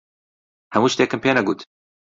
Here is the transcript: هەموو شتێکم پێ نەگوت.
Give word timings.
هەموو 0.73 0.91
شتێکم 0.93 1.19
پێ 1.23 1.31
نەگوت. 1.37 1.59